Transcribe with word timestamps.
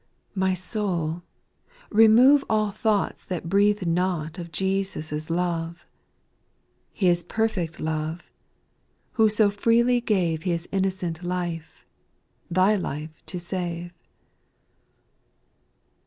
my 0.33 0.55
soul, 0.55 1.21
remove 1.91 2.43
All 2.49 2.71
thoughts 2.71 3.23
that 3.23 3.47
breathe 3.47 3.85
not 3.85 4.39
of 4.39 4.51
Jesus' 4.51 5.29
love— 5.29 5.85
His 6.91 7.21
perfect 7.21 7.79
love— 7.79 8.23
who 9.17 9.29
so 9.29 9.51
freely 9.51 10.01
gave 10.01 10.41
His 10.41 10.67
innocent 10.71 11.21
life, 11.23 11.85
thy 12.49 12.75
life 12.75 13.21
to 13.27 13.37
save. 13.39 13.93